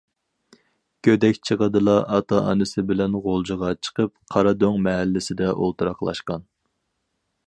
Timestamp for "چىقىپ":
3.89-4.13